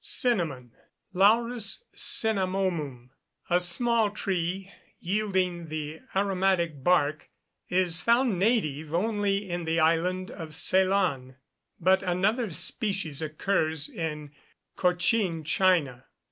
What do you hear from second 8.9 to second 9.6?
only